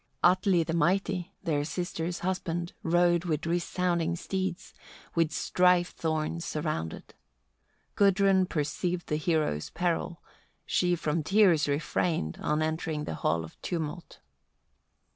[0.23, 0.31] 29.
[0.33, 4.73] Atli the mighty, their sister's husband, rode with resounding steeds,
[5.13, 7.13] with strife thorns surrounded.
[7.93, 10.19] Gudrun perceived the heroes' peril,
[10.65, 14.21] she from tears refrained, on entering the hall of tumult.